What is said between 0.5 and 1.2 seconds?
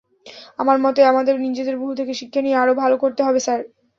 আমার মতে